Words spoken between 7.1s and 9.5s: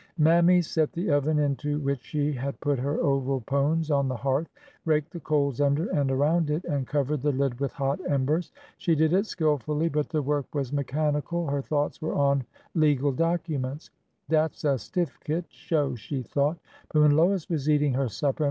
the lid with hot embers. She did it